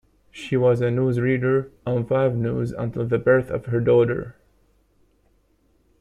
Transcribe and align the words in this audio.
She 0.31 0.57
was 0.57 0.81
a 0.81 0.85
newsreader 0.85 1.69
on 1.85 2.07
"Five 2.07 2.35
News", 2.35 2.71
until 2.71 3.05
the 3.05 3.19
birth 3.19 3.51
of 3.51 3.67
her 3.67 3.79
daughter. 3.79 4.35